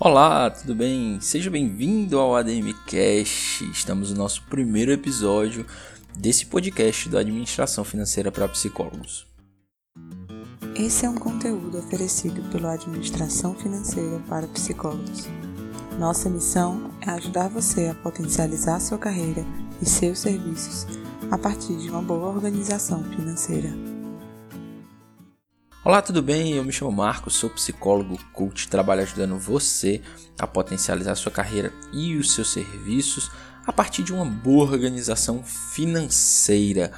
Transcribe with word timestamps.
Olá, 0.00 0.48
tudo 0.48 0.76
bem? 0.76 1.20
Seja 1.20 1.50
bem-vindo 1.50 2.20
ao 2.20 2.36
ADM 2.36 2.72
Cash. 2.86 3.62
Estamos 3.72 4.12
no 4.12 4.18
nosso 4.18 4.44
primeiro 4.44 4.92
episódio 4.92 5.66
desse 6.16 6.46
podcast 6.46 7.08
da 7.08 7.18
Administração 7.18 7.82
Financeira 7.82 8.30
para 8.30 8.46
Psicólogos. 8.46 9.26
Esse 10.76 11.04
é 11.04 11.10
um 11.10 11.16
conteúdo 11.16 11.78
oferecido 11.78 12.48
pela 12.52 12.74
Administração 12.74 13.56
Financeira 13.56 14.20
para 14.28 14.46
Psicólogos. 14.46 15.26
Nossa 15.98 16.30
missão 16.30 16.92
é 17.04 17.10
ajudar 17.10 17.48
você 17.48 17.88
a 17.88 17.94
potencializar 17.96 18.78
sua 18.78 18.98
carreira 18.98 19.44
e 19.82 19.84
seus 19.84 20.20
serviços 20.20 20.86
a 21.28 21.36
partir 21.36 21.76
de 21.76 21.90
uma 21.90 22.02
boa 22.02 22.28
organização 22.28 23.02
financeira. 23.02 23.97
Olá, 25.88 26.02
tudo 26.02 26.20
bem? 26.20 26.52
Eu 26.52 26.62
me 26.62 26.70
chamo 26.70 26.92
Marcos, 26.92 27.36
sou 27.36 27.48
psicólogo 27.48 28.20
coach, 28.34 28.68
trabalho 28.68 29.00
ajudando 29.00 29.38
você 29.38 30.02
a 30.38 30.46
potencializar 30.46 31.14
sua 31.14 31.32
carreira 31.32 31.72
e 31.94 32.14
os 32.14 32.34
seus 32.34 32.52
serviços 32.52 33.30
a 33.66 33.72
partir 33.72 34.02
de 34.02 34.12
uma 34.12 34.26
boa 34.26 34.70
organização 34.70 35.42
financeira. 35.42 36.92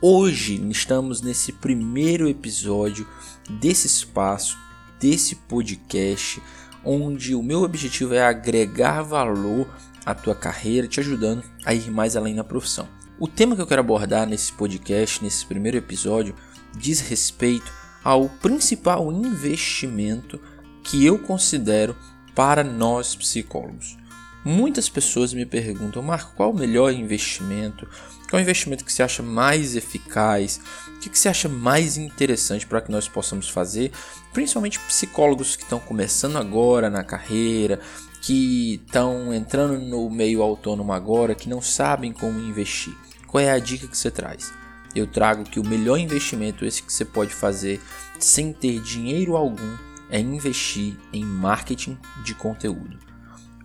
Hoje 0.00 0.64
estamos 0.70 1.20
nesse 1.20 1.54
primeiro 1.54 2.28
episódio 2.28 3.04
desse 3.50 3.88
espaço, 3.88 4.56
desse 5.00 5.34
podcast, 5.34 6.40
onde 6.84 7.34
o 7.34 7.42
meu 7.42 7.62
objetivo 7.62 8.14
é 8.14 8.22
agregar 8.22 9.02
valor 9.02 9.68
à 10.06 10.14
tua 10.14 10.36
carreira, 10.36 10.86
te 10.86 11.00
ajudando 11.00 11.42
a 11.66 11.74
ir 11.74 11.90
mais 11.90 12.16
além 12.16 12.34
na 12.34 12.44
profissão. 12.44 12.86
O 13.18 13.26
tema 13.26 13.56
que 13.56 13.62
eu 13.62 13.66
quero 13.66 13.80
abordar 13.80 14.24
nesse 14.24 14.52
podcast, 14.52 15.20
nesse 15.20 15.44
primeiro 15.44 15.76
episódio, 15.76 16.32
diz 16.78 17.00
respeito 17.00 17.80
ao 18.02 18.28
principal 18.28 19.12
investimento 19.12 20.40
que 20.82 21.04
eu 21.04 21.18
considero 21.18 21.96
para 22.34 22.64
nós 22.64 23.14
psicólogos. 23.14 23.98
Muitas 24.42 24.88
pessoas 24.88 25.34
me 25.34 25.44
perguntam, 25.44 26.02
Marco, 26.02 26.32
qual 26.34 26.50
o 26.50 26.56
melhor 26.56 26.92
investimento? 26.92 27.86
Qual 28.30 28.38
o 28.38 28.42
investimento 28.42 28.84
que 28.84 28.92
você 28.92 29.02
acha 29.02 29.22
mais 29.22 29.76
eficaz? 29.76 30.60
O 30.96 31.00
que 31.00 31.18
você 31.18 31.28
acha 31.28 31.46
mais 31.46 31.98
interessante 31.98 32.66
para 32.66 32.80
que 32.80 32.90
nós 32.90 33.06
possamos 33.06 33.50
fazer? 33.50 33.92
Principalmente 34.32 34.78
psicólogos 34.80 35.56
que 35.56 35.64
estão 35.64 35.78
começando 35.78 36.38
agora 36.38 36.88
na 36.88 37.04
carreira, 37.04 37.80
que 38.22 38.80
estão 38.86 39.34
entrando 39.34 39.78
no 39.78 40.08
meio 40.08 40.42
autônomo 40.42 40.92
agora, 40.92 41.34
que 41.34 41.48
não 41.48 41.60
sabem 41.60 42.10
como 42.10 42.40
investir. 42.40 42.96
Qual 43.26 43.42
é 43.42 43.50
a 43.50 43.58
dica 43.58 43.86
que 43.86 43.96
você 43.96 44.10
traz? 44.10 44.59
Eu 44.94 45.06
trago 45.06 45.44
que 45.44 45.60
o 45.60 45.66
melhor 45.66 45.98
investimento 45.98 46.64
esse 46.64 46.82
que 46.82 46.92
você 46.92 47.04
pode 47.04 47.32
fazer 47.34 47.80
sem 48.18 48.52
ter 48.52 48.80
dinheiro 48.80 49.36
algum 49.36 49.76
é 50.10 50.18
investir 50.18 50.96
em 51.12 51.24
marketing 51.24 51.96
de 52.24 52.34
conteúdo. 52.34 52.98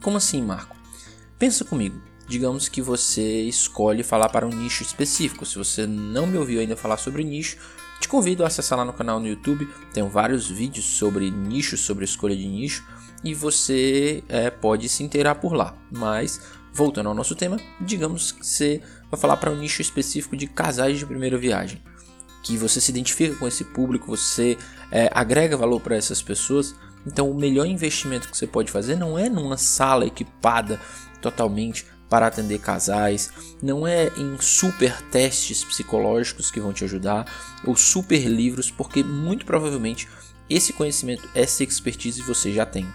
Como 0.02 0.18
assim, 0.18 0.42
Marco? 0.42 0.76
Pensa 1.40 1.66
comigo. 1.66 2.00
Digamos 2.28 2.70
que 2.70 2.82
você 2.82 3.42
escolhe 3.42 4.04
falar 4.04 4.30
para 4.30 4.46
um 4.46 4.50
nicho 4.50 4.84
específico. 4.84 5.46
Se 5.46 5.58
você 5.58 5.86
não 5.86 6.26
me 6.28 6.38
ouviu 6.38 6.60
ainda 6.60 6.76
falar 6.76 6.98
sobre 6.98 7.24
nicho, 7.24 7.58
te 8.00 8.08
convido 8.08 8.44
a 8.44 8.48
acessar 8.48 8.78
lá 8.78 8.86
no 8.86 8.94
canal 8.94 9.20
no 9.20 9.28
YouTube. 9.28 9.68
Tem 9.94 10.08
vários 10.08 10.50
vídeos 10.50 10.86
sobre 10.86 11.30
nicho, 11.30 11.78
sobre 11.78 12.06
escolha 12.06 12.36
de 12.36 12.48
nicho, 12.48 12.86
e 13.24 13.34
você 13.34 14.24
é, 14.28 14.50
pode 14.50 14.88
se 14.90 15.04
inteirar 15.04 15.36
por 15.36 15.54
lá. 15.54 15.76
Mas 15.92 16.42
voltando 16.76 17.08
ao 17.08 17.16
nosso 17.16 17.36
tema, 17.36 17.58
digamos 17.80 18.34
que 18.34 18.46
você 18.46 18.82
vai 19.10 19.18
falar 19.18 19.38
para 19.38 19.50
um 19.50 19.56
nicho 19.56 19.82
específico 19.82 20.36
de 20.36 20.46
casais 20.46 21.00
de 21.00 21.06
primeira 21.06 21.38
viagem, 21.38 21.82
que 22.44 22.58
você 22.58 22.82
se 22.82 22.92
identifica 22.92 23.34
com 23.38 23.48
esse 23.48 23.64
público, 23.64 24.08
você 24.08 24.58
é, 24.92 25.10
agrega 25.14 25.56
valor 25.56 25.80
para 25.80 25.96
essas 25.96 26.22
pessoas. 26.22 26.76
Então, 27.08 27.32
o 27.32 27.34
melhor 27.34 27.66
investimento 27.66 28.28
que 28.28 28.38
você 28.38 28.46
pode 28.46 28.72
fazer 28.72 28.98
não 28.98 29.18
é 29.18 29.30
numa 29.30 29.58
sala 29.58 30.06
equipada 30.06 30.78
totalmente 31.22 31.86
para 32.10 32.28
atender 32.28 32.60
casais, 32.60 33.32
não 33.64 33.88
é 33.88 34.12
em 34.18 34.38
super 34.42 35.02
testes 35.04 35.64
psicológicos 35.64 36.52
que 36.52 36.60
vão 36.60 36.74
te 36.74 36.84
ajudar 36.84 37.26
ou 37.64 37.76
super 37.76 38.28
livros, 38.28 38.70
porque 38.70 39.02
muito 39.02 39.46
provavelmente 39.46 40.10
esse 40.50 40.74
conhecimento, 40.74 41.28
essa 41.34 41.64
expertise 41.64 42.22
você 42.22 42.52
já 42.52 42.66
tem. 42.66 42.86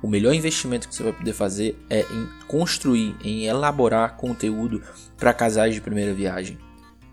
O 0.00 0.08
melhor 0.08 0.32
investimento 0.32 0.88
que 0.88 0.94
você 0.94 1.02
vai 1.02 1.12
poder 1.12 1.32
fazer 1.32 1.76
é 1.90 2.00
em 2.02 2.28
construir, 2.46 3.16
em 3.24 3.46
elaborar 3.46 4.16
conteúdo 4.16 4.82
para 5.16 5.34
casais 5.34 5.74
de 5.74 5.80
primeira 5.80 6.14
viagem. 6.14 6.56